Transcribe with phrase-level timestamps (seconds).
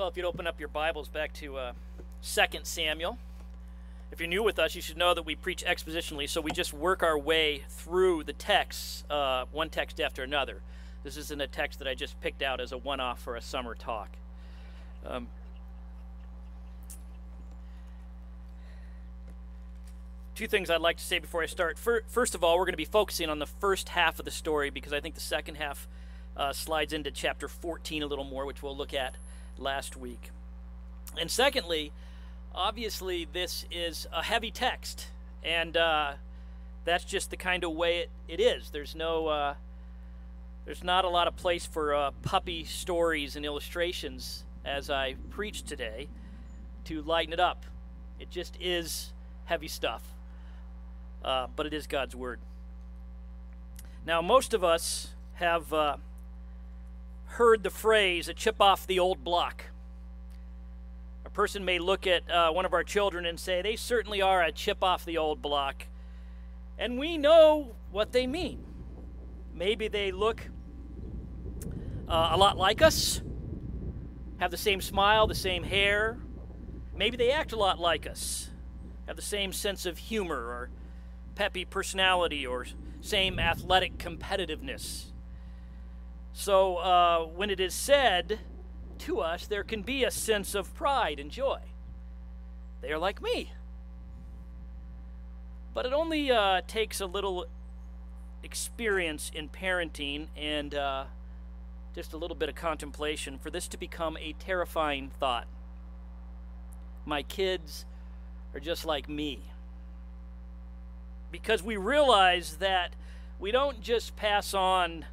[0.00, 1.72] Well, if you'd open up your Bibles back to uh,
[2.22, 3.18] 2 Samuel.
[4.10, 6.72] If you're new with us, you should know that we preach expositionally, so we just
[6.72, 10.62] work our way through the texts, uh, one text after another.
[11.04, 13.42] This isn't a text that I just picked out as a one off for a
[13.42, 14.08] summer talk.
[15.06, 15.26] Um,
[20.34, 21.78] two things I'd like to say before I start.
[21.78, 24.70] First of all, we're going to be focusing on the first half of the story
[24.70, 25.86] because I think the second half
[26.38, 29.16] uh, slides into chapter 14 a little more, which we'll look at
[29.60, 30.30] last week.
[31.20, 31.92] And secondly,
[32.54, 35.08] obviously, this is a heavy text,
[35.44, 36.12] and uh,
[36.84, 38.70] that's just the kind of way it, it is.
[38.70, 39.54] There's no, uh,
[40.64, 45.62] there's not a lot of place for uh, puppy stories and illustrations as I preach
[45.62, 46.08] today
[46.84, 47.64] to lighten it up.
[48.18, 49.12] It just is
[49.46, 50.02] heavy stuff,
[51.24, 52.40] uh, but it is God's Word.
[54.06, 55.96] Now, most of us have uh,
[57.30, 59.64] heard the phrase, a chip off the old block.
[61.24, 64.42] A person may look at uh, one of our children and say, they certainly are
[64.42, 65.84] a chip off the old block.
[66.76, 68.64] And we know what they mean.
[69.54, 70.48] Maybe they look
[72.08, 73.22] uh, a lot like us,
[74.38, 76.18] have the same smile, the same hair.
[76.96, 78.48] Maybe they act a lot like us,
[79.06, 80.70] have the same sense of humor or
[81.36, 82.66] peppy personality or
[83.00, 85.12] same athletic competitiveness.
[86.32, 88.38] So uh, when it is said
[89.00, 91.60] to us, there can be a sense of pride and joy.
[92.80, 93.52] They are like me.
[95.74, 97.46] But it only uh, takes a little
[98.42, 101.04] experience in parenting and uh,
[101.94, 105.46] just a little bit of contemplation for this to become a terrifying thought.
[107.04, 107.84] My kids
[108.54, 109.40] are just like me.
[111.30, 112.94] Because we realize that
[113.38, 115.04] we don't just pass on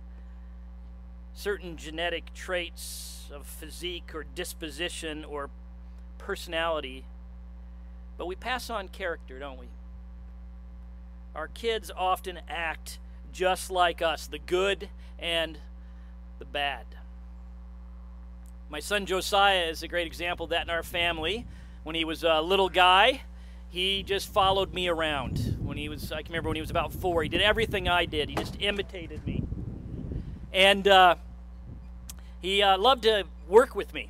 [1.37, 5.51] certain genetic traits of physique or disposition or
[6.17, 7.05] personality,
[8.17, 9.67] but we pass on character, don't we?
[11.35, 12.97] Our kids often act
[13.31, 14.89] just like us, the good
[15.19, 15.59] and
[16.39, 16.85] the bad.
[18.69, 21.45] My son Josiah is a great example of that in our family.
[21.83, 23.21] When he was a little guy,
[23.69, 25.59] he just followed me around.
[25.61, 28.05] When he was, I can remember when he was about four, he did everything I
[28.05, 28.27] did.
[28.29, 29.43] He just imitated me.
[30.51, 31.15] And uh,
[32.47, 34.09] he uh, loved to work with me.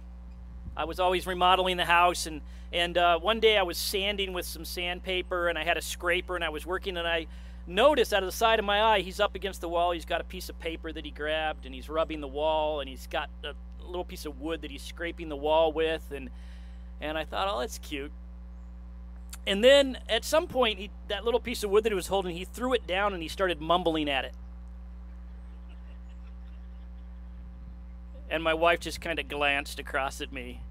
[0.76, 4.46] I was always remodeling the house, and and uh, one day I was sanding with
[4.46, 7.26] some sandpaper, and I had a scraper, and I was working, and I
[7.66, 9.92] noticed out of the side of my eye, he's up against the wall.
[9.92, 12.88] He's got a piece of paper that he grabbed, and he's rubbing the wall, and
[12.88, 13.54] he's got a
[13.84, 16.30] little piece of wood that he's scraping the wall with, and
[17.02, 18.12] and I thought, oh, that's cute.
[19.48, 22.36] And then at some point, he, that little piece of wood that he was holding,
[22.36, 24.34] he threw it down and he started mumbling at it.
[28.30, 30.62] And my wife just kind of glanced across at me.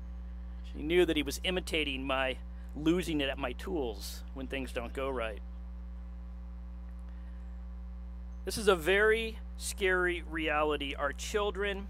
[0.72, 2.36] She knew that he was imitating my
[2.76, 5.40] losing it at my tools when things don't go right.
[8.44, 10.94] This is a very scary reality.
[10.94, 11.88] Our children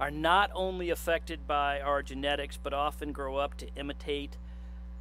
[0.00, 4.36] are not only affected by our genetics, but often grow up to imitate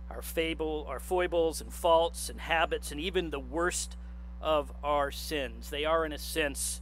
[0.09, 3.97] our fable, our foibles and faults and habits, and even the worst
[4.41, 5.69] of our sins.
[5.69, 6.81] They are, in a sense,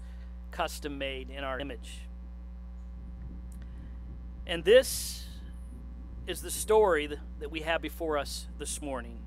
[0.51, 2.04] custom made in our image.
[4.47, 5.25] And this
[6.27, 7.07] is the story
[7.39, 9.17] that we have before us this morning.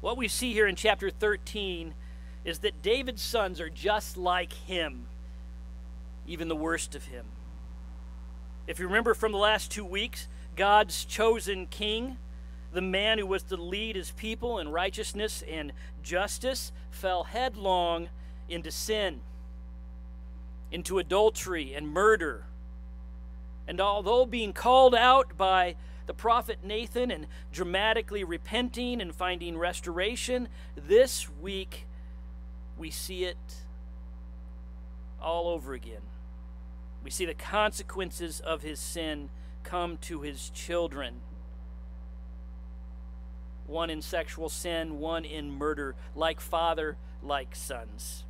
[0.00, 1.94] What we see here in chapter 13
[2.44, 5.06] is that David's sons are just like him,
[6.26, 7.26] even the worst of him.
[8.66, 12.16] If you remember from the last two weeks, God's chosen king,
[12.72, 15.72] the man who was to lead his people in righteousness and
[16.02, 18.08] justice, fell headlong
[18.48, 19.20] into sin,
[20.72, 22.44] into adultery and murder
[23.68, 30.48] and although being called out by the prophet Nathan and dramatically repenting and finding restoration,
[30.74, 31.86] this week
[32.78, 33.36] we see it
[35.20, 36.00] all over again.
[37.04, 39.28] We see the consequences of his sin
[39.64, 41.20] come to his children.
[43.66, 48.24] One in sexual sin, one in murder, like father, like sons.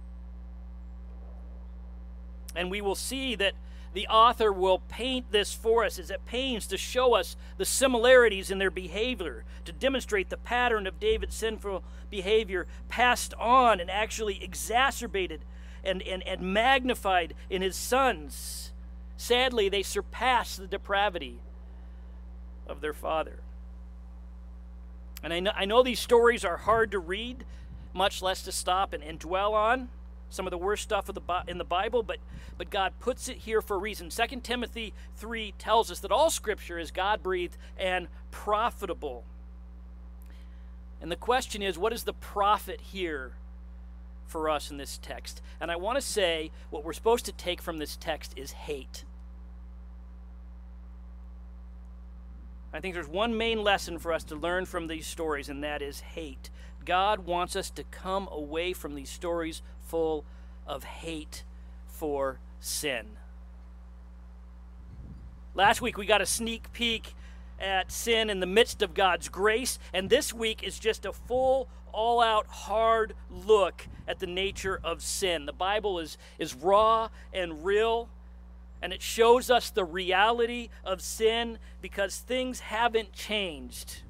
[2.56, 3.52] And we will see that
[3.94, 8.50] the author will paint this for us as it pains to show us the similarities
[8.50, 14.42] in their behavior, to demonstrate the pattern of David's sinful behavior passed on and actually
[14.42, 15.40] exacerbated
[15.84, 18.72] and, and, and magnified in his sons.
[19.16, 21.38] Sadly, they surpass the depravity
[22.66, 23.40] of their father.
[25.22, 27.44] And I know, I know these stories are hard to read,
[27.92, 29.88] much less to stop and, and dwell on.
[30.30, 31.08] Some of the worst stuff
[31.48, 32.18] in the Bible, but
[32.58, 34.10] but God puts it here for a reason.
[34.10, 39.24] 2 Timothy 3 tells us that all scripture is God-breathed and profitable.
[41.00, 43.34] And the question is, what is the profit here
[44.26, 45.40] for us in this text?
[45.60, 49.04] And I want to say what we're supposed to take from this text is hate.
[52.72, 55.80] I think there's one main lesson for us to learn from these stories, and that
[55.80, 56.50] is hate.
[56.84, 60.24] God wants us to come away from these stories full
[60.66, 61.42] of hate
[61.86, 63.06] for sin.
[65.54, 67.14] Last week we got a sneak peek
[67.58, 71.68] at sin in the midst of God's grace, and this week is just a full,
[71.92, 75.46] all out, hard look at the nature of sin.
[75.46, 78.08] The Bible is, is raw and real,
[78.80, 84.02] and it shows us the reality of sin because things haven't changed.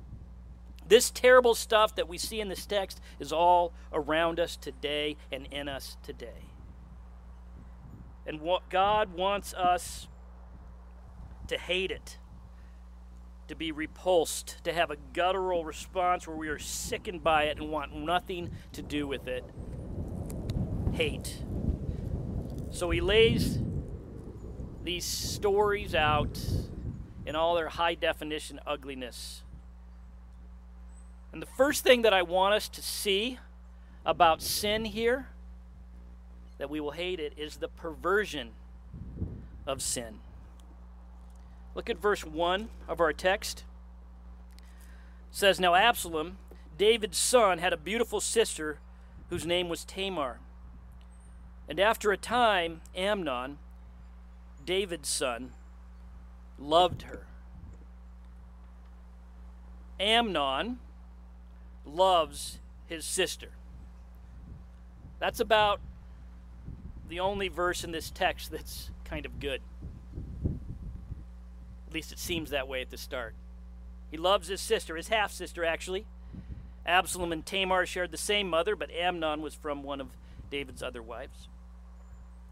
[0.89, 5.47] This terrible stuff that we see in this text is all around us today and
[5.47, 6.47] in us today.
[8.27, 10.09] And what God wants us
[11.49, 12.19] to hate it,
[13.49, 17.71] to be repulsed, to have a guttural response where we are sickened by it and
[17.71, 19.45] want nothing to do with it.
[20.93, 21.43] Hate.
[22.71, 23.59] So he lays
[24.85, 26.39] these stories out
[27.27, 29.43] in all their high definition ugliness.
[31.33, 33.39] And the first thing that I want us to see
[34.05, 35.29] about sin here,
[36.59, 38.51] that we will hate it, is the perversion
[39.67, 40.21] of sin.
[41.75, 43.65] Look at verse 1 of our text.
[45.31, 46.39] It says, Now Absalom,
[46.77, 48.79] David's son, had a beautiful sister
[49.29, 50.41] whose name was Tamar.
[51.69, 53.59] And after a time, Amnon,
[54.65, 55.53] David's son,
[56.59, 57.27] loved her.
[60.01, 60.79] Amnon
[61.89, 63.51] loves his sister.
[65.19, 65.81] That's about
[67.09, 69.61] the only verse in this text that's kind of good.
[71.87, 73.35] At least it seems that way at the start.
[74.11, 76.07] He loves his sister, his half sister, actually.
[76.87, 80.09] Absalom and Tamar shared the same mother, but Amnon was from one of
[80.51, 81.49] David's other wives.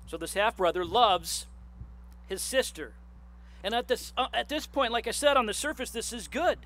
[0.06, 1.47] So this half brother loves
[2.27, 2.93] his sister.
[3.65, 6.29] And at this, uh, at this point, like I said, on the surface, this is
[6.29, 6.59] good.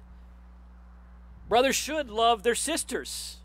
[1.51, 3.39] Brothers should love their sisters.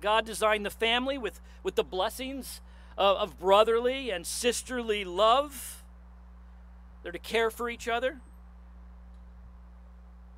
[0.00, 2.60] God designed the family with, with the blessings
[2.96, 5.82] of, of brotherly and sisterly love.
[7.02, 8.18] They're to care for each other,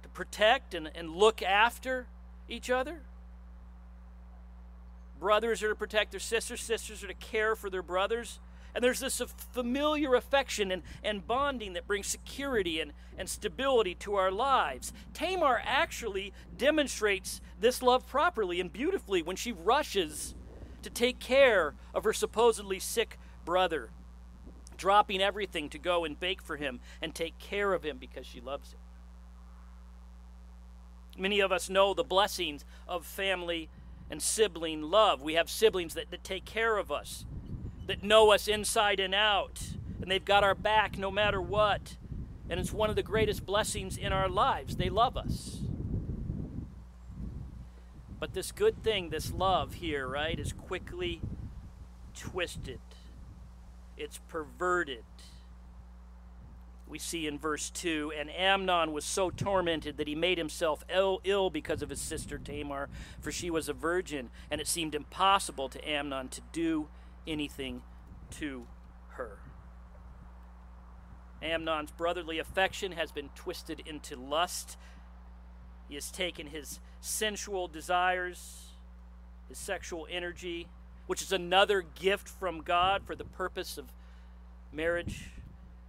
[0.02, 2.06] to protect and, and look after
[2.48, 3.02] each other.
[5.20, 8.40] Brothers are to protect their sisters, sisters are to care for their brothers.
[8.76, 9.22] And there's this
[9.54, 14.92] familiar affection and, and bonding that brings security and, and stability to our lives.
[15.14, 20.34] Tamar actually demonstrates this love properly and beautifully when she rushes
[20.82, 23.88] to take care of her supposedly sick brother,
[24.76, 28.42] dropping everything to go and bake for him and take care of him because she
[28.42, 28.80] loves him.
[31.16, 33.70] Many of us know the blessings of family
[34.10, 35.22] and sibling love.
[35.22, 37.24] We have siblings that, that take care of us
[37.86, 39.60] that know us inside and out,
[40.00, 41.96] and they've got our back no matter what.
[42.48, 44.76] And it's one of the greatest blessings in our lives.
[44.76, 45.58] They love us.
[48.18, 51.20] But this good thing, this love here, right, is quickly
[52.14, 52.80] twisted,
[53.96, 55.04] it's perverted.
[56.88, 61.20] We see in verse 2 And Amnon was so tormented that he made himself Ill,
[61.24, 62.88] Ill because of his sister Tamar,
[63.20, 66.88] for she was a virgin, and it seemed impossible to Amnon to do
[67.26, 67.82] anything
[68.38, 68.66] to
[69.10, 69.38] her.
[71.42, 74.76] Amnon's brotherly affection has been twisted into lust.
[75.88, 78.70] He has taken his sensual desires,
[79.48, 80.66] his sexual energy,
[81.06, 83.86] which is another gift from God for the purpose of
[84.72, 85.30] marriage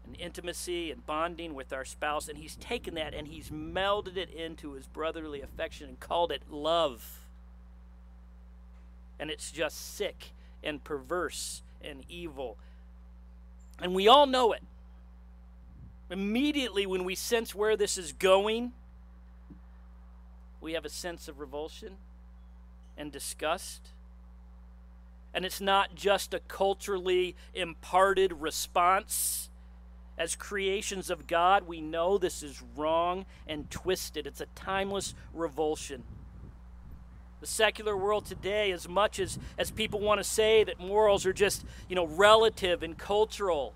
[0.05, 2.27] and intimacy and bonding with our spouse.
[2.27, 6.43] And he's taken that and he's melded it into his brotherly affection and called it
[6.49, 7.21] love.
[9.19, 10.31] And it's just sick
[10.63, 12.57] and perverse and evil.
[13.81, 14.63] And we all know it.
[16.09, 18.71] Immediately, when we sense where this is going,
[20.61, 21.97] we have a sense of revulsion
[22.97, 23.89] and disgust.
[25.33, 29.49] And it's not just a culturally imparted response.
[30.17, 34.25] As creations of God, we know this is wrong and twisted.
[34.25, 36.03] It's a timeless revulsion
[37.39, 41.33] the secular world today as much as, as people want to say that morals are
[41.33, 43.73] just you know relative and cultural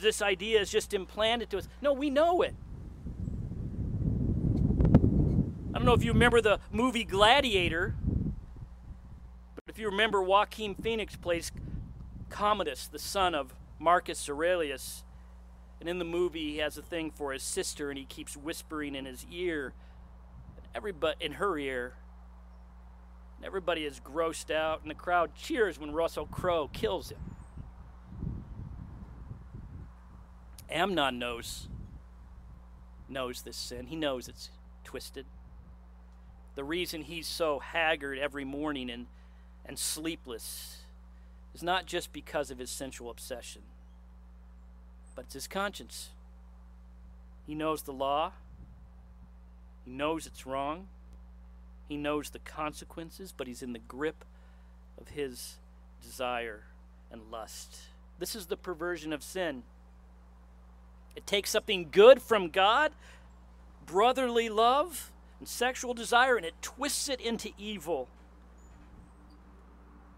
[0.00, 2.54] this idea is just implanted to us no we know it
[5.74, 7.94] i don't know if you remember the movie gladiator
[9.70, 11.52] but if you remember, Joaquin Phoenix plays
[12.28, 15.04] Commodus, the son of Marcus Aurelius.
[15.78, 18.94] And in the movie, he has a thing for his sister, and he keeps whispering
[18.94, 19.72] in his ear,
[20.74, 21.94] everybody in her ear.
[23.40, 27.18] And everybody is grossed out, and the crowd cheers when Russell Crowe kills him.
[30.68, 31.66] Amnon knows
[33.08, 33.86] knows this sin.
[33.86, 34.50] He knows it's
[34.84, 35.24] twisted.
[36.54, 39.06] The reason he's so haggard every morning and,
[39.66, 40.82] and sleepless
[41.54, 43.62] is not just because of his sensual obsession,
[45.16, 46.10] but it's his conscience.
[47.46, 48.32] He knows the law,
[49.84, 50.86] he knows it's wrong,
[51.90, 54.24] he knows the consequences, but he's in the grip
[55.00, 55.56] of his
[56.00, 56.62] desire
[57.10, 57.78] and lust.
[58.20, 59.64] This is the perversion of sin.
[61.16, 62.92] It takes something good from God,
[63.84, 68.06] brotherly love and sexual desire, and it twists it into evil.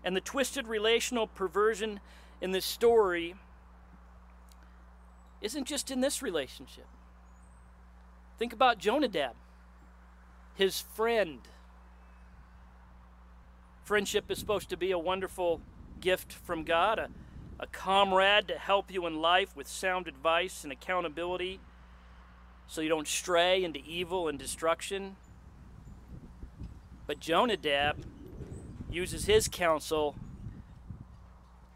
[0.05, 2.00] And the twisted relational perversion
[2.43, 3.35] in this story
[5.41, 6.87] isn't just in this relationship.
[8.38, 9.33] Think about Jonadab,
[10.55, 11.38] his friend.
[13.85, 15.61] Friendship is supposed to be a wonderful
[16.01, 17.09] gift from God, a
[17.62, 21.61] a comrade to help you in life with sound advice and accountability
[22.67, 25.15] so you don't stray into evil and destruction.
[27.07, 28.05] But Jonadab
[28.91, 30.17] uses his counsel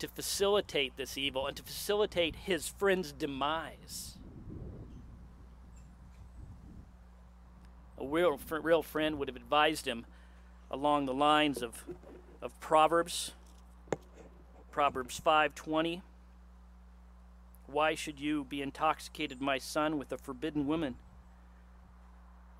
[0.00, 4.18] to facilitate this evil and to facilitate his friend's demise.
[7.96, 10.04] A real, real friend would have advised him
[10.70, 11.84] along the lines of,
[12.42, 13.32] of Proverbs
[14.76, 16.02] Proverbs 5:20
[17.66, 20.96] Why should you be intoxicated, my son, with a forbidden woman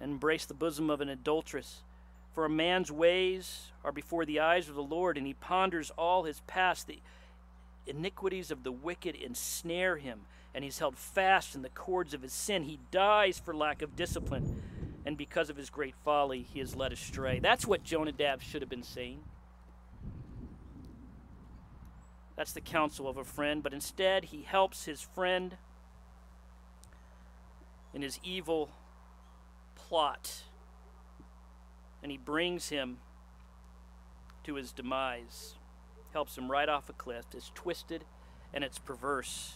[0.00, 1.82] and embrace the bosom of an adulteress?
[2.32, 6.24] For a man's ways are before the eyes of the Lord, and he ponders all
[6.24, 6.86] his past.
[6.86, 7.00] The
[7.86, 10.20] iniquities of the wicked ensnare him,
[10.54, 12.64] and he's held fast in the cords of his sin.
[12.64, 14.62] He dies for lack of discipline,
[15.06, 17.38] and because of his great folly, he is led astray.
[17.38, 19.20] That's what Jonadab should have been saying.
[22.36, 25.56] That's the counsel of a friend, but instead he helps his friend
[27.94, 28.70] in his evil
[29.76, 30.42] plot.
[32.02, 32.98] And he brings him
[34.42, 35.54] to his demise,
[36.12, 37.26] helps him right off a cliff.
[37.32, 38.04] It's twisted
[38.52, 39.54] and it's perverse.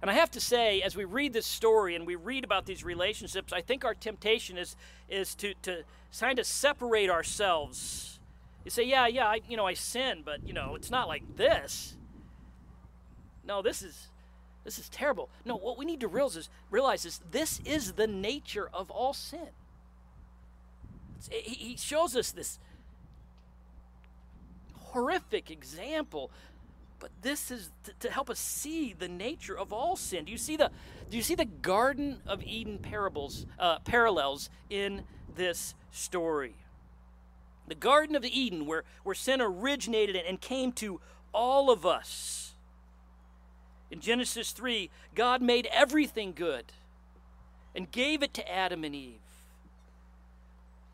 [0.00, 2.84] And I have to say, as we read this story and we read about these
[2.84, 4.76] relationships, I think our temptation is,
[5.08, 5.82] is to, to
[6.18, 8.18] kind of separate ourselves
[8.68, 11.22] you say, yeah, yeah, I, you know, I sin, but you know, it's not like
[11.36, 11.96] this.
[13.42, 14.08] No, this is
[14.64, 15.30] this is terrible.
[15.46, 19.14] No, what we need to realize is, realize is this is the nature of all
[19.14, 19.48] sin.
[21.30, 22.58] he shows us this
[24.76, 26.30] horrific example
[27.00, 30.24] but this is to, help us see the nature of all sin.
[30.24, 30.70] Do you see the
[31.10, 35.04] do you see the Garden of Eden parables uh, parallels in
[35.36, 36.54] this story?
[37.68, 41.00] the Garden of Eden, where, where sin originated and came to
[41.32, 42.54] all of us.
[43.90, 46.64] In Genesis 3, God made everything good
[47.74, 49.20] and gave it to Adam and Eve.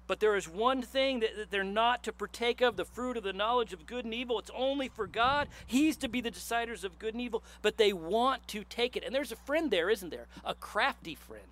[0.06, 3.23] But there is one thing that, that, they're not to partake of the fruit of
[3.23, 4.38] the knowledge of good and evil.
[4.38, 5.49] It's only for God.
[5.66, 9.04] He's to be the deciders of good and evil, but they want to take it.
[9.04, 10.26] And there's a friend there, isn't there?
[10.44, 11.42] A crafty friend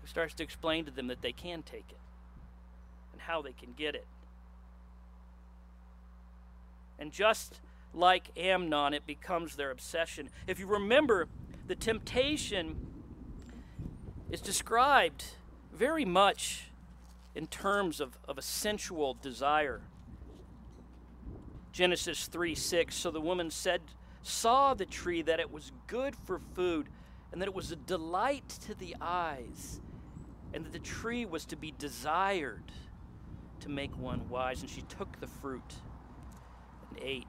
[0.00, 1.98] who starts to explain to them that they can take it
[3.12, 4.06] and how they can get it.
[6.98, 7.60] And just
[7.94, 10.30] like Amnon, it becomes their obsession.
[10.48, 11.28] If you remember,
[11.66, 12.88] the temptation
[14.30, 15.24] is described
[15.72, 16.70] very much
[17.34, 19.80] in terms of, of a sensual desire.
[21.72, 22.94] Genesis 3 6.
[22.94, 23.80] So the woman said,
[24.22, 26.88] saw the tree that it was good for food,
[27.32, 29.80] and that it was a delight to the eyes,
[30.52, 32.72] and that the tree was to be desired
[33.60, 34.60] to make one wise.
[34.60, 35.74] And she took the fruit
[36.90, 37.26] and ate.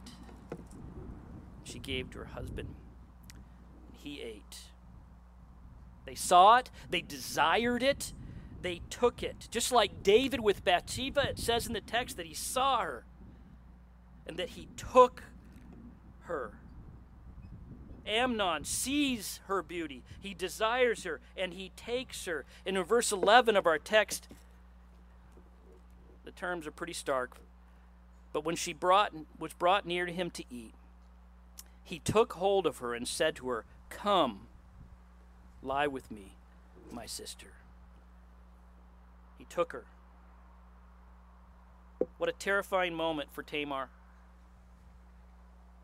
[1.64, 2.74] She gave to her husband,
[3.88, 4.58] and he ate.
[6.06, 8.14] They saw it, they desired it,
[8.62, 9.48] they took it.
[9.50, 13.06] Just like David with Bathsheba, it says in the text that he saw her
[14.28, 15.24] and that he took
[16.24, 16.52] her.
[18.06, 22.46] Amnon sees her beauty, he desires her, and he takes her.
[22.66, 24.28] And in verse 11 of our text,
[26.24, 27.38] the terms are pretty stark.
[28.34, 30.74] But when she brought, was brought near to him to eat,
[31.84, 34.48] he took hold of her and said to her, Come,
[35.62, 36.38] lie with me,
[36.92, 37.54] my sister.
[39.42, 39.86] He took her.
[42.20, 43.90] What a terrifying moment for Tamar.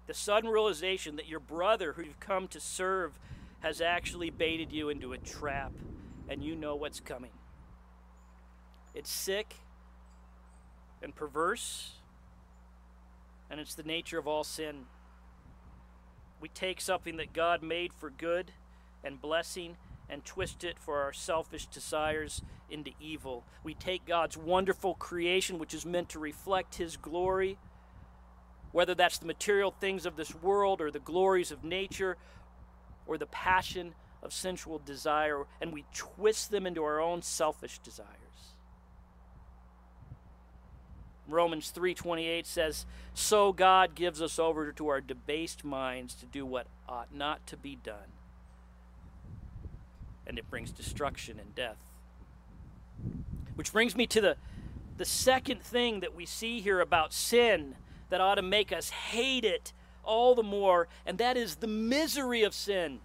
[0.06, 3.18] The sudden realization that your brother, who you've come to serve,
[3.62, 5.72] has actually baited you into a trap,
[6.30, 7.32] and you know what's coming.
[8.94, 9.56] It's sick
[11.02, 11.94] and perverse,
[13.50, 14.86] and it's the nature of all sin.
[16.40, 18.52] We take something that God made for good
[19.04, 19.78] and blessing
[20.10, 23.44] and twist it for our selfish desires into evil.
[23.64, 27.58] We take God's wonderful creation, which is meant to reflect His glory,
[28.72, 32.18] whether that's the material things of this world or the glories of nature
[33.06, 38.18] or the passion of sensual desire, and we twist them into our own selfish desires.
[41.28, 46.68] Romans 3:28 says, "So God gives us over to our debased minds to do what
[46.88, 48.17] ought not to be done."
[50.28, 51.78] And it brings destruction and death.
[53.56, 54.38] Which brings me to the
[54.98, 57.76] the second thing that we see here about sin
[58.10, 62.44] that ought to make us hate it all the more, and that is the misery
[62.44, 63.00] of sin.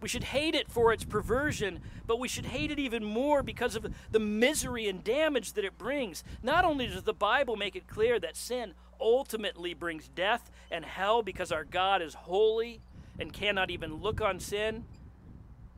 [0.00, 3.76] We should hate it for its perversion, but we should hate it even more because
[3.76, 6.24] of the misery and damage that it brings.
[6.42, 11.22] Not only does the Bible make it clear that sin ultimately brings death and hell
[11.22, 12.80] because our God is holy
[13.20, 14.84] and cannot even look on sin.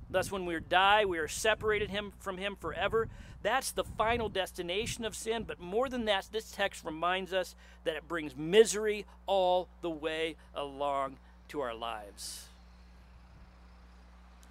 [0.09, 3.09] Thus, when we die, we are separated him from him forever.
[3.43, 5.45] That's the final destination of sin.
[5.45, 10.37] But more than that, this text reminds us that it brings misery all the way
[10.55, 11.17] along
[11.49, 12.47] to our lives.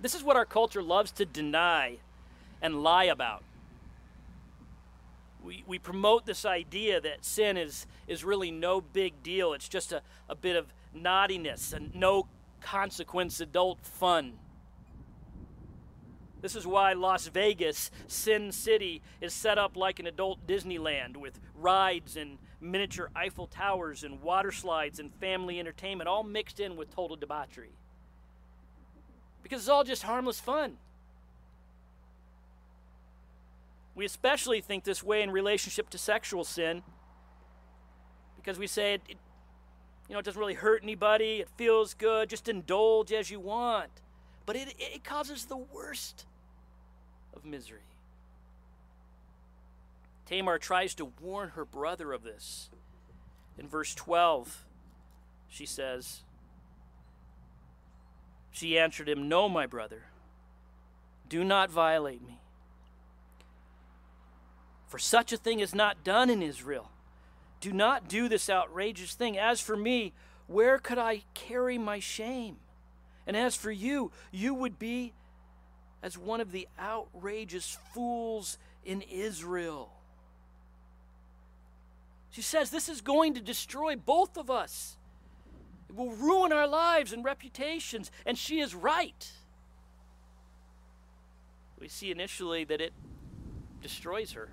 [0.01, 1.97] This is what our culture loves to deny
[2.61, 3.43] and lie about.
[5.43, 9.53] We, we promote this idea that sin is, is really no big deal.
[9.53, 12.27] It's just a, a bit of naughtiness and no
[12.61, 14.33] consequence adult fun.
[16.41, 21.39] This is why Las Vegas, Sin City, is set up like an adult Disneyland with
[21.55, 26.93] rides and miniature Eiffel Towers and water slides and family entertainment all mixed in with
[26.93, 27.71] total debauchery
[29.43, 30.77] because it's all just harmless fun.
[33.93, 36.81] We especially think this way in relationship to sexual sin
[38.37, 39.17] because we say it, it,
[40.11, 43.89] you know, it doesn't really hurt anybody, it feels good, just indulge as you want.
[44.45, 46.25] But it, it causes the worst
[47.33, 47.79] of misery.
[50.25, 52.69] Tamar tries to warn her brother of this.
[53.57, 54.65] In verse 12,
[55.47, 56.23] she says,
[58.51, 60.07] she answered him, No, my brother,
[61.29, 62.41] do not violate me.
[64.89, 66.91] For such a thing is not done in Israel.
[67.61, 69.37] Do not do this outrageous thing.
[69.37, 70.13] As for me,
[70.47, 72.57] where could I carry my shame?
[73.25, 75.13] And as for you, you would be
[76.03, 79.91] as one of the outrageous fools in Israel.
[82.31, 84.97] She says, This is going to destroy both of us.
[85.87, 89.31] It will ruin our lives and reputations, and she is right.
[91.79, 92.93] We see initially that it
[93.81, 94.49] destroys her.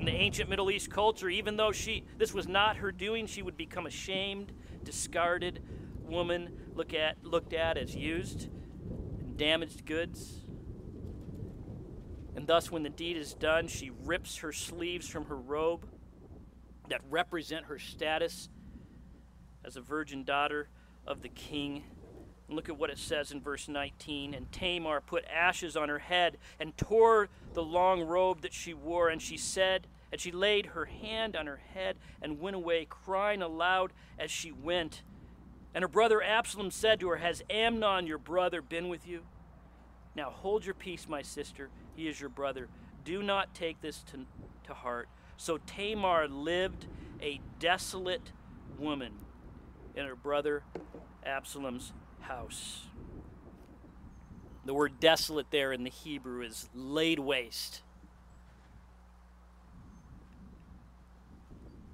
[0.00, 3.42] In the ancient Middle East culture, even though she this was not her doing, she
[3.42, 4.50] would become a shamed,
[4.82, 5.62] discarded
[6.04, 8.48] woman look at, looked at as used
[9.20, 10.46] and damaged goods.
[12.34, 15.86] And thus, when the deed is done, she rips her sleeves from her robe
[16.88, 18.48] that represent her status
[19.66, 20.70] as a virgin daughter
[21.06, 21.84] of the king.
[22.50, 24.34] And look at what it says in verse 19.
[24.34, 29.08] And Tamar put ashes on her head and tore the long robe that she wore,
[29.08, 33.40] and she said, and she laid her hand on her head and went away, crying
[33.40, 35.02] aloud as she went.
[35.76, 39.22] And her brother Absalom said to her, Has Amnon, your brother, been with you?
[40.16, 41.70] Now hold your peace, my sister.
[41.94, 42.66] He is your brother.
[43.04, 44.26] Do not take this to,
[44.64, 45.08] to heart.
[45.36, 46.86] So Tamar lived
[47.22, 48.32] a desolate
[48.76, 49.12] woman
[49.94, 50.64] in her brother
[51.24, 52.86] Absalom's house.
[54.64, 57.82] The word desolate there in the Hebrew is laid waste.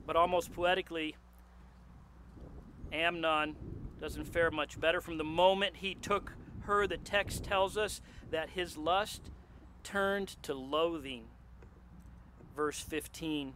[0.07, 1.17] But almost poetically,
[2.93, 3.57] Amnon
[4.01, 5.01] doesn't fare much better.
[5.01, 9.31] From the moment he took her, the text tells us that his lust
[9.83, 11.25] turned to loathing.
[12.55, 13.55] Verse 15.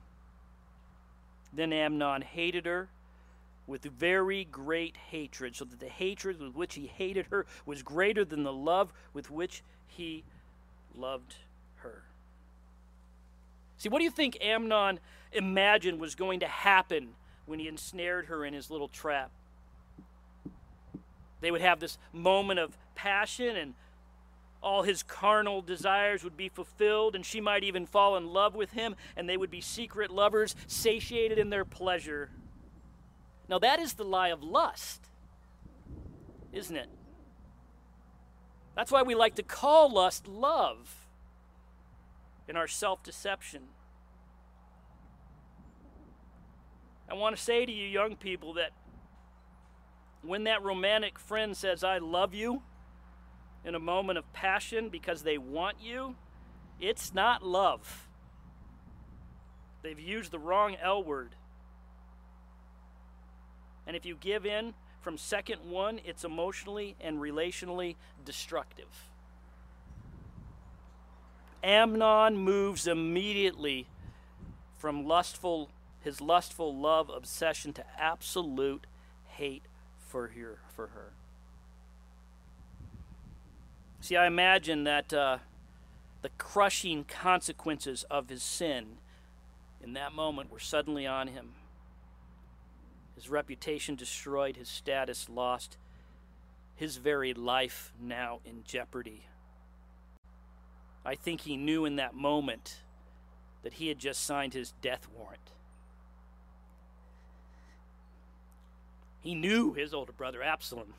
[1.53, 2.89] Then Amnon hated her
[3.67, 8.25] with very great hatred, so that the hatred with which he hated her was greater
[8.25, 10.25] than the love with which he
[10.95, 11.37] loved
[11.77, 12.03] her.
[13.79, 15.01] See, what do you think Amnon
[15.33, 17.11] imagined was going to happen
[17.47, 19.31] when he ensnared her in his little trap?
[21.41, 23.75] They would have this moment of passion and
[24.63, 28.73] all his carnal desires would be fulfilled, and she might even fall in love with
[28.73, 32.31] him, and they would be secret lovers, satiated in their pleasure.
[33.51, 35.09] Now, that is the lie of lust,
[36.53, 36.89] isn't it?
[38.77, 41.09] That's why we like to call lust love
[42.47, 43.63] in our self deception.
[47.11, 48.71] I want to say to you, young people, that
[50.23, 52.63] when that romantic friend says, I love you,
[53.65, 56.15] in a moment of passion because they want you,
[56.79, 58.09] it's not love.
[59.83, 61.35] They've used the wrong L word.
[63.87, 69.09] And if you give in from second one, it's emotionally and relationally destructive.
[71.63, 73.87] Amnon moves immediately
[74.79, 78.87] from lustful his lustful love obsession to absolute
[79.27, 79.65] hate
[79.99, 81.13] for her for her.
[84.01, 85.39] See, I imagine that uh,
[86.23, 88.97] the crushing consequences of his sin
[89.83, 91.51] in that moment were suddenly on him.
[93.21, 95.77] His reputation destroyed, his status lost,
[96.75, 99.27] his very life now in jeopardy.
[101.05, 102.79] I think he knew in that moment
[103.63, 105.51] that he had just signed his death warrant.
[109.21, 110.95] He knew his older brother Absalom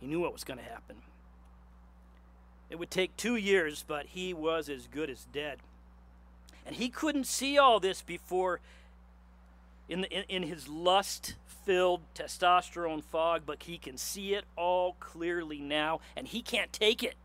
[0.00, 0.96] he knew what was going to happen.
[2.70, 5.58] It would take two years, but he was as good as dead.
[6.64, 8.60] And he couldn't see all this before
[9.90, 11.34] in, the, in, in his lust
[11.66, 17.02] filled testosterone fog, but he can see it all clearly now, and he can't take
[17.02, 17.16] it.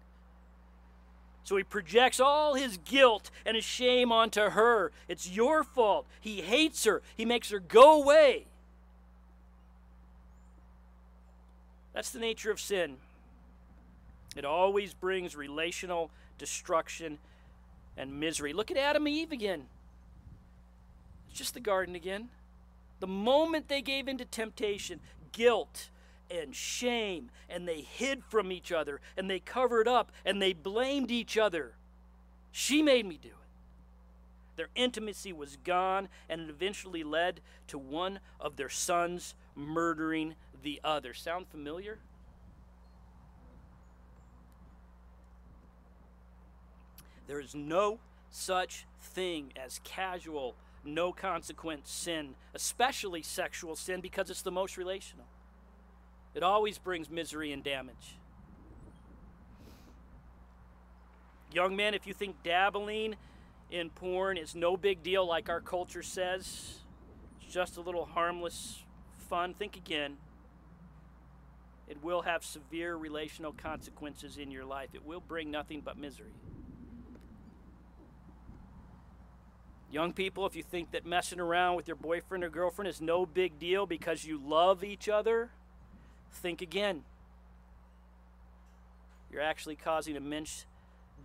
[1.44, 4.92] So he projects all his guilt and his shame onto her.
[5.08, 6.08] It's your fault.
[6.20, 8.48] He hates her, he makes her go away.
[11.94, 12.98] That's the nature of sin.
[14.36, 17.20] It always brings relational destruction
[17.96, 18.52] and misery.
[18.52, 19.68] Look at Adam and Eve again.
[21.30, 22.28] It's just the garden again.
[23.00, 25.00] The moment they gave into temptation,
[25.32, 25.90] guilt
[26.32, 31.12] and shame, and they hid from each other, and they covered up, and they blamed
[31.12, 31.74] each other.
[32.52, 33.36] She made me do it.
[34.56, 40.80] Their intimacy was gone, and it eventually led to one of their sons murdering the
[40.84, 41.14] other.
[41.14, 42.00] Sound familiar?
[47.28, 54.42] There is no such thing as casual, no consequence sin, especially sexual sin, because it's
[54.42, 55.26] the most relational.
[56.34, 58.18] It always brings misery and damage.
[61.54, 63.16] Young men, if you think dabbling
[63.72, 66.80] in porn is no big deal like our culture says,
[67.42, 68.84] it's just a little harmless
[69.30, 70.18] fun, think again.
[71.88, 74.90] It will have severe relational consequences in your life.
[74.94, 76.34] It will bring nothing but misery.
[79.92, 83.26] Young people, if you think that messing around with your boyfriend or girlfriend is no
[83.26, 85.50] big deal because you love each other,
[86.34, 87.04] think again.
[89.32, 90.66] You're actually causing immense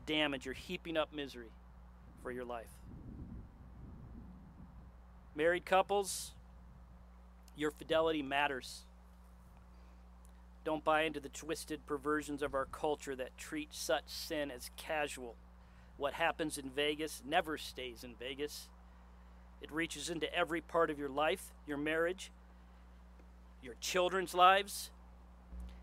[0.07, 0.45] damage.
[0.45, 1.51] You're heaping up misery
[2.23, 2.71] for your life.
[5.35, 6.33] Married couples,
[7.57, 8.83] your fidelity matters.
[10.65, 15.37] Don't buy into the twisted perversions of our culture that treat such sin as casual.
[16.01, 18.71] What happens in Vegas never stays in Vegas.
[19.61, 22.33] It reaches into every part of your life, your marriage,
[23.63, 24.89] your children's lives.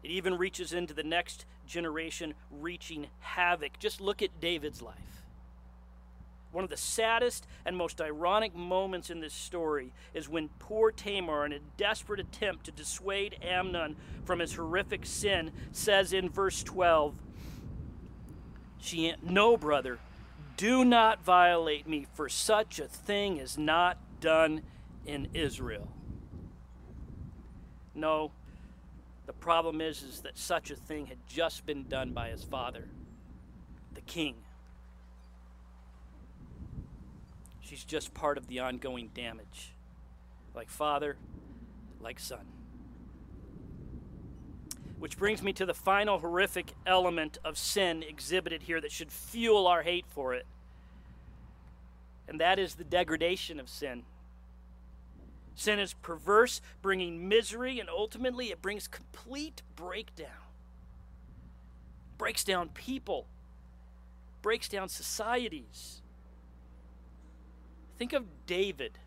[0.01, 3.77] It even reaches into the next generation, reaching havoc.
[3.77, 4.95] Just look at David's life.
[6.51, 11.45] One of the saddest and most ironic moments in this story is when poor Tamar,
[11.45, 17.13] in a desperate attempt to dissuade Amnon from his horrific sin, says in verse 12,
[18.80, 19.99] she, No, brother,
[20.57, 24.63] do not violate me, for such a thing is not done
[25.05, 25.87] in Israel.
[27.93, 28.31] No,
[29.27, 32.89] the problem is, is that such a thing had just been done by his father,
[33.93, 34.35] the king.
[37.61, 39.73] She's just part of the ongoing damage.
[40.55, 41.17] Like father,
[42.01, 42.56] like son.
[44.99, 49.67] Which brings me to the final horrific element of sin exhibited here that should fuel
[49.67, 50.45] our hate for it.
[52.27, 54.03] And that is the degradation of sin.
[55.55, 60.27] Sin is perverse, bringing misery, and ultimately it brings complete breakdown.
[62.17, 63.27] Breaks down people,
[64.41, 66.01] breaks down societies.
[67.97, 68.99] Think of David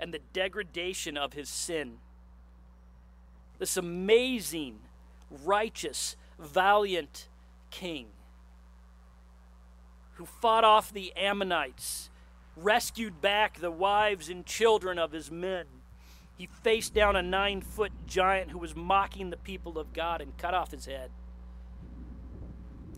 [0.00, 1.98] and the degradation of his sin.
[3.58, 4.78] This amazing,
[5.30, 7.28] righteous, valiant
[7.70, 8.06] king
[10.18, 12.10] who fought off the Ammonites,
[12.56, 15.64] rescued back the wives and children of his men.
[16.36, 20.36] He faced down a nine foot giant who was mocking the people of God and
[20.36, 21.10] cut off his head.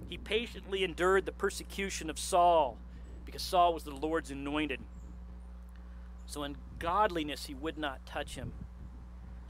[0.09, 2.79] He patiently endured the persecution of Saul
[3.27, 4.81] because Saul was the Lord's anointed.
[6.25, 8.53] So, in godliness, he would not touch him.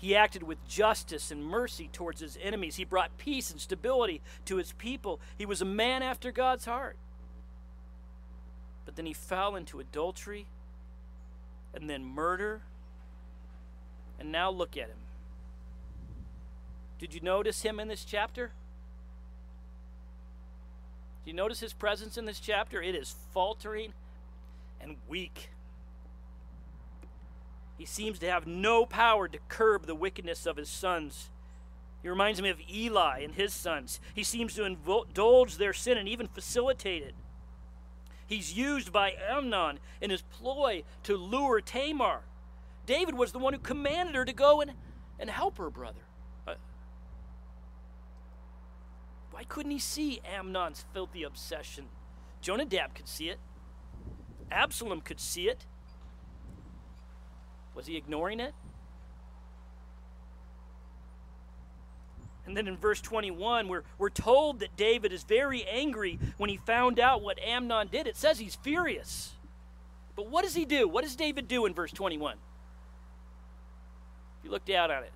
[0.00, 2.76] He acted with justice and mercy towards his enemies.
[2.76, 5.20] He brought peace and stability to his people.
[5.36, 6.96] He was a man after God's heart.
[8.86, 10.46] But then he fell into adultery
[11.74, 12.62] and then murder.
[14.18, 14.96] And now look at him.
[16.98, 18.52] Did you notice him in this chapter?
[21.24, 22.80] Do you notice his presence in this chapter?
[22.80, 23.92] It is faltering
[24.80, 25.50] and weak.
[27.80, 31.30] He seems to have no power to curb the wickedness of his sons.
[32.02, 34.00] He reminds me of Eli and his sons.
[34.14, 37.14] He seems to indulge their sin and even facilitate it.
[38.26, 42.20] He's used by Amnon in his ploy to lure Tamar.
[42.84, 44.72] David was the one who commanded her to go and,
[45.18, 46.02] and help her brother.
[46.46, 46.56] Uh,
[49.30, 51.86] why couldn't he see Amnon's filthy obsession?
[52.42, 53.38] Jonadab could see it.
[54.50, 55.64] Absalom could see it.
[57.74, 58.54] Was he ignoring it?
[62.46, 66.56] And then in verse 21, we're, we're told that David is very angry when he
[66.56, 68.08] found out what Amnon did.
[68.08, 69.34] It says he's furious.
[70.16, 70.88] But what does he do?
[70.88, 72.36] What does David do in verse 21?
[74.38, 75.12] If you look down on it,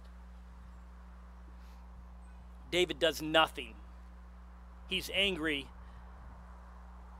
[2.71, 3.75] David does nothing.
[4.89, 5.67] He's angry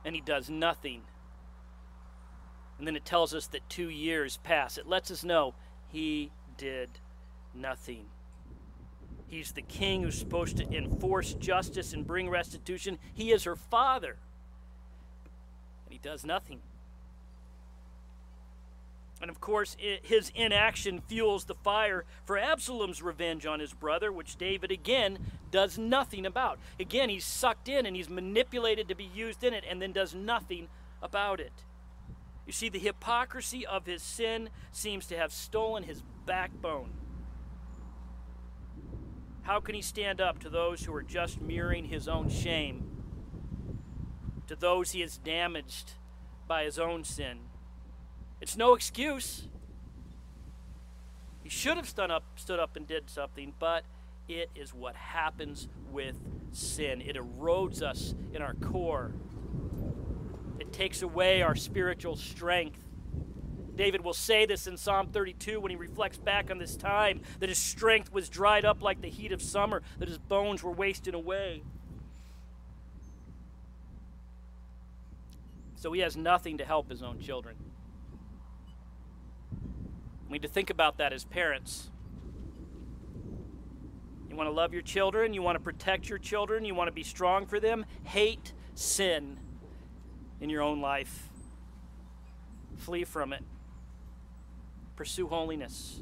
[0.05, 1.01] and he does nothing.
[2.77, 4.77] And then it tells us that two years pass.
[4.77, 5.53] It lets us know
[5.87, 6.89] he did
[7.53, 8.05] nothing.
[9.27, 12.99] He's the king who's supposed to enforce justice and bring restitution.
[13.13, 14.17] He is her father.
[15.85, 16.59] And he does nothing.
[19.21, 24.35] And of course, his inaction fuels the fire for Absalom's revenge on his brother, which
[24.35, 25.17] David again
[25.51, 26.59] does nothing about.
[26.79, 30.13] Again, he's sucked in and he's manipulated to be used in it and then does
[30.13, 30.67] nothing
[31.01, 31.53] about it.
[32.45, 36.91] You see, the hypocrisy of his sin seems to have stolen his backbone.
[39.43, 42.89] How can he stand up to those who are just mirroring his own shame?
[44.47, 45.93] To those he has damaged
[46.47, 47.39] by his own sin?
[48.41, 49.47] It's no excuse.
[51.43, 53.83] He should have stood up, stood up and did something, but
[54.27, 56.15] it is what happens with
[56.51, 57.01] sin.
[57.01, 59.13] It erodes us in our core.
[60.59, 62.79] It takes away our spiritual strength.
[63.75, 67.49] David will say this in Psalm 32 when he reflects back on this time that
[67.49, 71.13] his strength was dried up like the heat of summer, that his bones were wasting
[71.13, 71.61] away.
[75.75, 77.57] So he has nothing to help his own children.
[80.29, 81.91] We need to think about that as parents.
[84.29, 86.93] You want to love your children, you want to protect your children, you want to
[86.93, 87.85] be strong for them.
[88.03, 89.39] Hate sin
[90.45, 91.27] in your own life,
[92.77, 93.41] flee from it,
[94.95, 95.99] pursue holiness.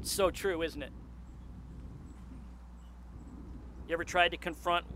[0.00, 0.90] It's so true, isn't it?
[3.86, 4.86] You ever tried to confront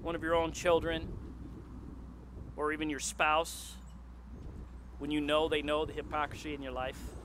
[0.00, 1.12] one of your own children
[2.56, 3.74] or even your spouse
[5.00, 7.17] when you know they know the hypocrisy in your life?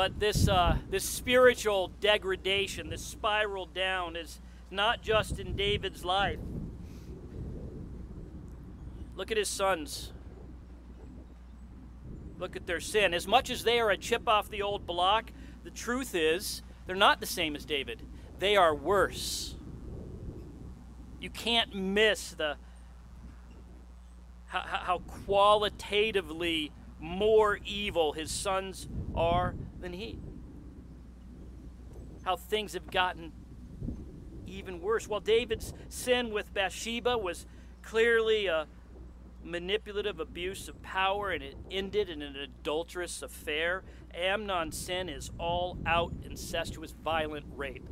[0.00, 6.38] But this, uh, this spiritual degradation, this spiral down, is not just in David's life.
[9.14, 10.14] Look at his sons.
[12.38, 13.12] Look at their sin.
[13.12, 15.32] As much as they are a chip off the old block,
[15.64, 18.00] the truth is they're not the same as David.
[18.38, 19.54] They are worse.
[21.20, 22.56] You can't miss the
[24.46, 30.18] how, how qualitatively more evil his sons are than he.
[32.24, 33.32] How things have gotten
[34.46, 35.08] even worse.
[35.08, 37.46] While David's sin with Bathsheba was
[37.82, 38.66] clearly a
[39.42, 43.82] manipulative abuse of power and it ended in an adulterous affair,
[44.14, 47.88] Amnon's sin is all out incestuous violent rape.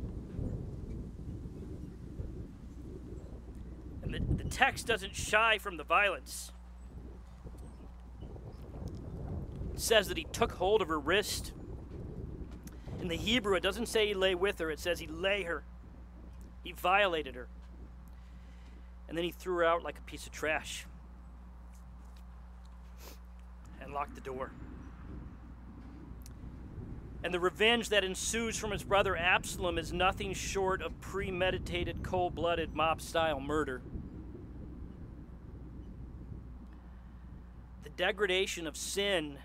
[4.03, 6.51] And the, the text doesn't shy from the violence.
[9.75, 11.53] Says that he took hold of her wrist.
[13.01, 15.63] In the Hebrew, it doesn't say he lay with her, it says he lay her.
[16.63, 17.47] He violated her.
[19.07, 20.85] And then he threw her out like a piece of trash
[23.81, 24.51] and locked the door.
[27.23, 32.35] And the revenge that ensues from his brother Absalom is nothing short of premeditated, cold
[32.35, 33.81] blooded mob style murder.
[37.83, 39.39] The degradation of sin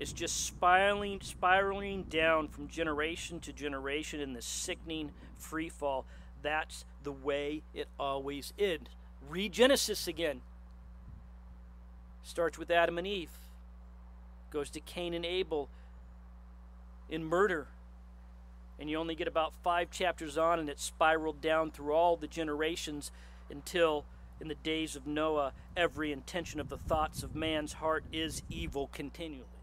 [0.00, 6.06] is just spiraling, spiraling down from generation to generation in this sickening free fall.
[6.42, 8.80] That's the way it always is.
[9.28, 10.40] Read Genesis again.
[12.22, 13.30] Starts with Adam and Eve,
[14.50, 15.68] goes to Cain and Abel
[17.10, 17.68] in murder.
[18.78, 22.26] And you only get about five chapters on, and it spiraled down through all the
[22.26, 23.10] generations
[23.50, 24.06] until
[24.40, 28.88] in the days of Noah, every intention of the thoughts of man's heart is evil
[28.92, 29.59] continually.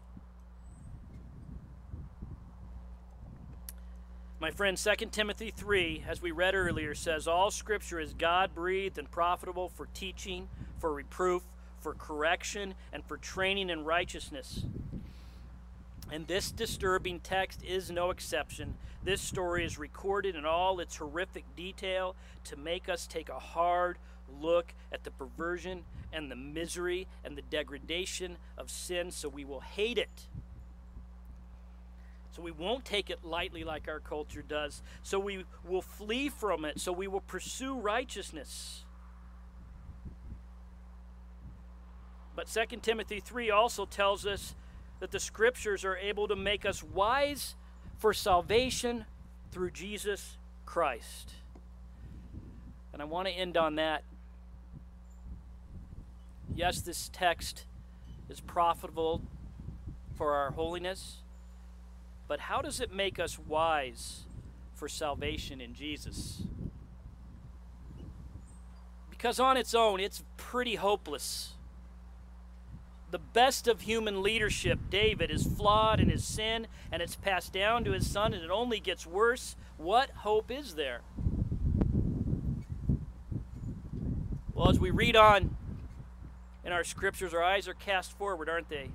[4.40, 8.96] My friend, 2 Timothy 3, as we read earlier, says, All scripture is God breathed
[8.96, 10.48] and profitable for teaching,
[10.78, 11.42] for reproof,
[11.80, 14.64] for correction, and for training in righteousness.
[16.12, 18.74] And this disturbing text is no exception.
[19.02, 23.98] This story is recorded in all its horrific detail to make us take a hard
[24.40, 29.60] look at the perversion and the misery and the degradation of sin so we will
[29.60, 30.28] hate it
[32.38, 34.80] so we won't take it lightly like our culture does.
[35.02, 36.78] So we will flee from it.
[36.78, 38.84] So we will pursue righteousness.
[42.36, 44.54] But 2 Timothy 3 also tells us
[45.00, 47.56] that the scriptures are able to make us wise
[47.96, 49.04] for salvation
[49.50, 51.32] through Jesus Christ.
[52.92, 54.04] And I want to end on that.
[56.54, 57.64] Yes, this text
[58.28, 59.22] is profitable
[60.14, 61.22] for our holiness
[62.28, 64.26] but how does it make us wise
[64.74, 66.42] for salvation in Jesus?
[69.10, 71.54] Because on its own, it's pretty hopeless.
[73.10, 77.82] The best of human leadership, David, is flawed in his sin, and it's passed down
[77.84, 79.56] to his son, and it only gets worse.
[79.78, 81.00] What hope is there?
[84.52, 85.56] Well, as we read on
[86.64, 88.90] in our scriptures, our eyes are cast forward, aren't they?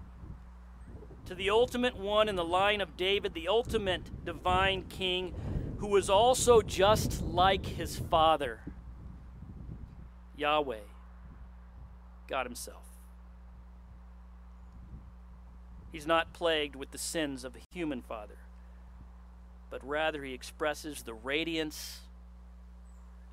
[1.26, 5.34] To the ultimate one in the line of David, the ultimate divine king,
[5.78, 8.62] who was also just like his father,
[10.36, 10.78] Yahweh,
[12.28, 12.84] God Himself.
[15.92, 18.38] He's not plagued with the sins of a human father,
[19.70, 22.00] but rather he expresses the radiance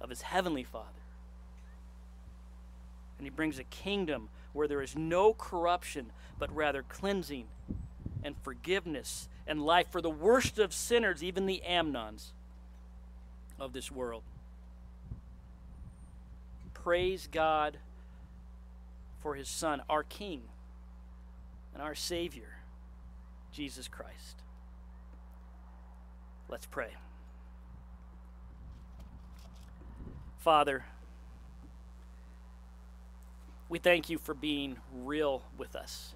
[0.01, 0.87] of his heavenly father.
[3.19, 7.47] And he brings a kingdom where there is no corruption, but rather cleansing
[8.23, 12.33] and forgiveness and life for the worst of sinners, even the Amnons
[13.59, 14.23] of this world.
[16.75, 17.79] Praise God
[19.21, 20.43] for his Son, our King
[21.75, 22.59] and our Savior,
[23.53, 24.43] Jesus Christ.
[26.49, 26.91] Let's pray.
[30.39, 30.87] Father,
[33.71, 36.15] we thank you for being real with us.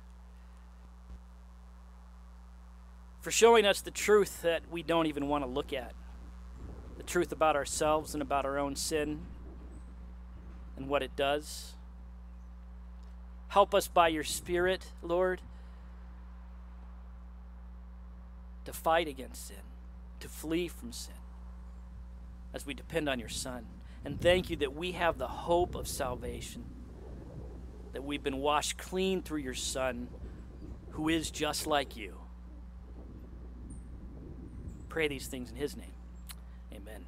[3.24, 5.94] for showing us the truth that we don't even want to look at
[6.98, 9.18] the truth about ourselves and about our own sin
[10.76, 11.72] and what it does.
[13.48, 15.40] Help us by your Spirit, Lord,
[18.66, 19.56] to fight against sin,
[20.20, 21.14] to flee from sin,
[22.52, 23.64] as we depend on your Son.
[24.04, 26.66] And thank you that we have the hope of salvation,
[27.94, 30.09] that we've been washed clean through your Son,
[30.90, 32.18] who is just like you
[34.94, 35.90] pray these things in his name.
[36.72, 37.04] Amen.